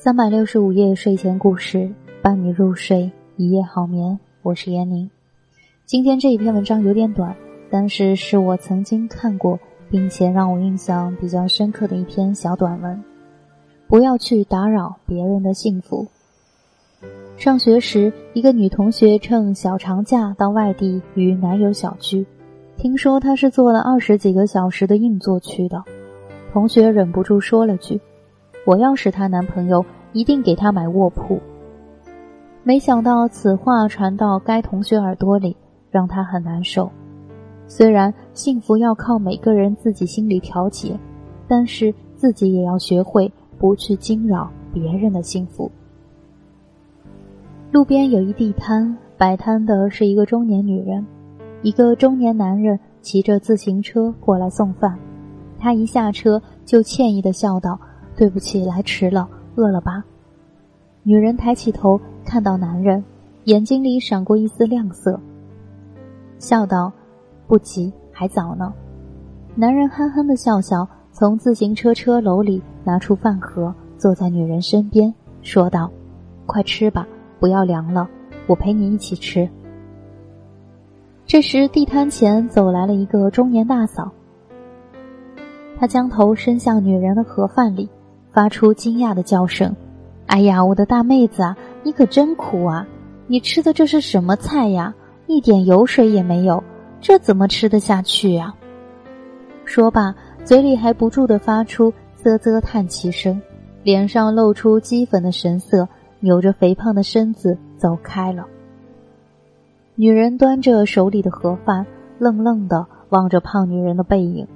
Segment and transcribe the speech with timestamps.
[0.00, 4.16] 三百六十五夜睡前故事，伴你入睡，一夜好眠。
[4.42, 5.10] 我是闫宁。
[5.86, 7.34] 今天这一篇文章有点短，
[7.68, 9.58] 但是是我曾经看过
[9.90, 13.02] 并且让我印象比较深刻的一篇小短文。
[13.88, 16.06] 不要去打扰别人的幸福。
[17.36, 22.24] 上学时，一个女同学趁小长假到外地与男友小聚，
[22.76, 25.82] 听说她是坐了二十几个小时的硬座去的，
[26.52, 28.00] 同学忍不住说了句。
[28.68, 29.82] 我要是她男朋友，
[30.12, 31.40] 一定给她买卧铺。
[32.62, 35.56] 没想到此话传到该同学耳朵里，
[35.90, 36.90] 让她很难受。
[37.66, 41.00] 虽然幸福要靠每个人自己心里调节，
[41.48, 45.72] 但是自己也要学会不去惊扰别人的幸福。
[47.72, 51.06] 路边有一地摊，摆摊的是一个中年女人，
[51.62, 54.98] 一个中年男人骑着自行车过来送饭，
[55.58, 57.80] 他一下车就歉意的笑道。
[58.18, 60.04] 对不起，来迟了，饿了吧？
[61.04, 63.04] 女人抬起头，看到男人，
[63.44, 65.20] 眼睛里闪过一丝亮色，
[66.40, 66.92] 笑道
[67.46, 68.74] ：“不急，还早呢。”
[69.54, 75.88] 男人憨憨的笑笑，从自行车车篓里拿出饭盒，坐在女人身边，说道
[76.44, 77.06] ：“快吃吧，
[77.38, 78.08] 不要凉了，
[78.48, 79.48] 我陪你一起吃。”
[81.24, 84.10] 这时，地摊前走来了一个中年大嫂，
[85.78, 87.88] 她将头伸向女人的盒饭里。
[88.38, 89.74] 发出惊讶的叫声
[90.26, 92.86] ：“哎呀，我的大妹子啊，你可真苦啊！
[93.26, 94.94] 你吃的这是什么菜呀？
[95.26, 96.62] 一点油水也没有，
[97.00, 98.54] 这怎么吃得下去呀？”
[99.66, 103.42] 说罢，嘴里还不住的发出啧啧叹气声，
[103.82, 105.88] 脸上露出讥讽的神色，
[106.20, 108.46] 扭着肥胖的身子走开了。
[109.96, 111.84] 女人端着手里的盒饭，
[112.20, 114.46] 愣愣的望着胖女人的背影，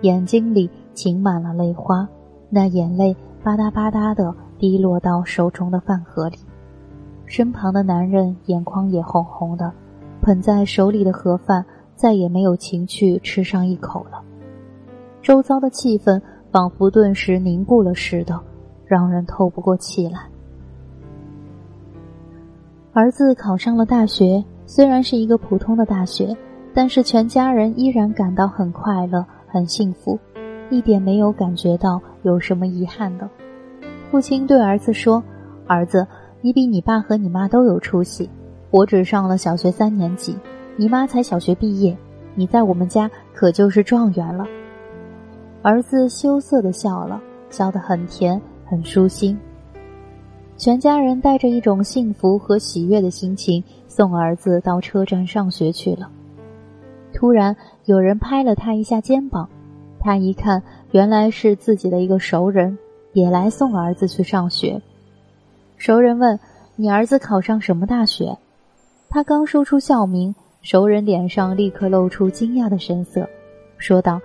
[0.00, 2.08] 眼睛里噙满了泪花。
[2.50, 6.36] 那眼泪吧嗒吧嗒的滴落到手中的饭盒里，
[7.24, 9.72] 身旁的男人眼眶也红红的，
[10.20, 11.64] 捧在手里的盒饭
[11.94, 14.20] 再也没有情趣吃上一口了。
[15.22, 16.20] 周遭的气氛
[16.50, 18.40] 仿佛顿时凝固了似的，
[18.84, 20.18] 让人透不过气来。
[22.92, 26.36] 儿子考上了大学，虽然是一个普通的大学，
[26.74, 30.18] 但是全家人依然感到很快乐、很幸福。
[30.70, 33.28] 一点没有感觉到有什么遗憾的。
[34.10, 35.22] 父亲对儿子说
[35.66, 36.06] ：“儿子，
[36.40, 38.28] 你比你爸和你妈都有出息。
[38.70, 40.36] 我只上了小学三年级，
[40.76, 41.96] 你妈才小学毕业，
[42.34, 44.46] 你在我们家可就是状元了。”
[45.62, 47.20] 儿子羞涩的笑了，
[47.50, 49.38] 笑得很甜，很舒心。
[50.56, 56.10] 全家人带着一种幸福和喜悦的心情送儿子到车站上学去了。
[57.12, 59.48] 突然，有人拍了他一下肩膀。
[59.98, 62.76] 他一看，原来是自己的一个熟人，
[63.12, 64.82] 也来送儿子去上学。
[65.76, 66.40] 熟人问
[66.74, 68.36] ：“你儿子考上什么大学？”
[69.08, 73.28] 他刚说出校名，熟人脸上立刻露出惊讶的神色，
[73.78, 74.20] 说道：“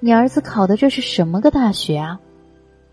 [0.00, 2.20] 你儿子考的这是什么个大学啊？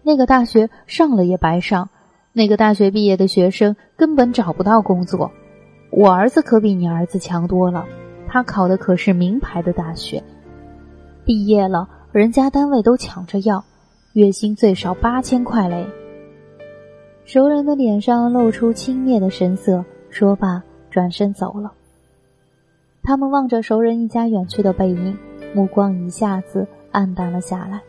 [0.03, 1.89] 那个大学上了也白上，
[2.34, 5.31] 那个大学毕业的学生根本找不到工作。
[5.89, 7.85] 我儿子可比你儿子强多了，
[8.28, 10.23] 他考的可是名牌的大学，
[11.25, 13.66] 毕业了。”人家单位都抢着要，
[14.13, 15.85] 月薪最少八千块嘞。
[17.25, 21.73] 熟人的脸上露出轻蔑的神色，说罢转身走了。
[23.03, 25.17] 他们望着熟人一家远去的背影，
[25.53, 27.81] 目光一下子暗淡了下来。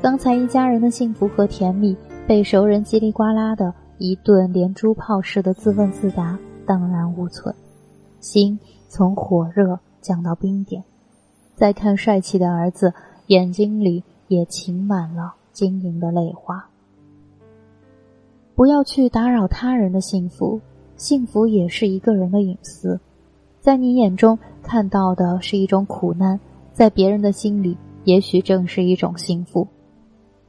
[0.00, 1.94] 刚才一家人的幸福和甜蜜，
[2.26, 7.54] 被熟人叽里呱啦的一顿连珠炮似的自问自答荡然无存，
[8.20, 10.82] 心从火热降到冰点。
[11.54, 12.94] 再看帅气的儿子。
[13.26, 16.64] 眼睛里也噙满了晶莹的泪花。
[18.54, 20.60] 不要去打扰他人的幸福，
[20.96, 23.00] 幸福也是一个人的隐私。
[23.60, 26.38] 在你眼中看到的是一种苦难，
[26.72, 29.66] 在别人的心里，也许正是一种幸福。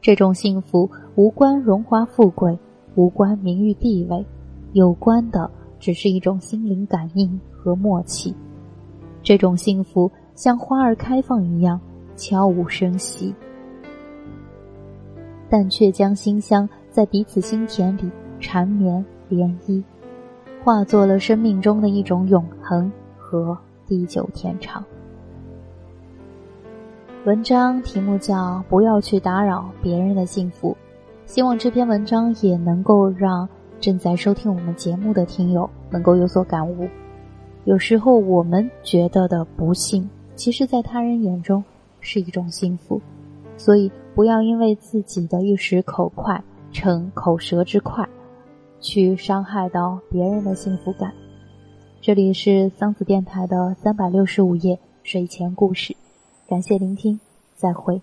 [0.02, 2.60] 这种幸福无关荣华富贵，
[2.96, 4.24] 无关名誉地位，
[4.74, 5.50] 有关的
[5.80, 8.36] 只是一种心灵感应和默契。
[9.24, 11.80] 这种幸福像花儿开放一样。
[12.16, 13.34] 悄无声息，
[15.50, 18.10] 但却将馨香在彼此心田里
[18.40, 19.84] 缠绵涟漪，
[20.64, 24.84] 化作了生命中的一种永恒和地久天长。
[27.26, 30.78] 文章题目叫“不要去打扰别人的幸福”，
[31.26, 36.88] 希望这篇文章也能够让正在收听我们节目的听友能够有所感悟。
[37.64, 41.64] 有时候我们觉得的不幸，其实在他人眼中。
[42.06, 43.02] 是一种幸福，
[43.58, 46.42] 所以不要因为自己的一时口快，
[46.72, 48.08] 逞口舌之快，
[48.80, 51.12] 去伤害到别人的幸福感。
[52.00, 55.96] 这里是桑子电台的三百六十五夜睡前故事，
[56.48, 57.20] 感谢聆听，
[57.56, 58.00] 再会。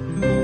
[0.00, 0.37] Mm-hmm.